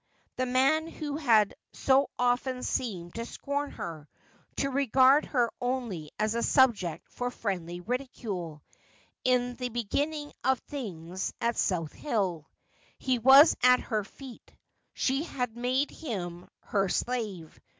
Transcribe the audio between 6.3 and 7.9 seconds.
a subject for friendly